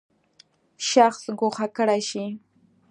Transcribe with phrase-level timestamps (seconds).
[0.89, 2.25] شخص ګوښه کړی شي.